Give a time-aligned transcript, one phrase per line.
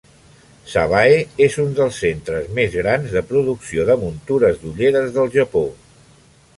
[0.69, 5.67] Sabae és un dels centres més grans de producció de muntures d'ulleres del Japó.